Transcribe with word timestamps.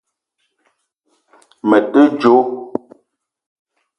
Me 1.69 1.77
te 1.91 2.01
djo 2.19 2.33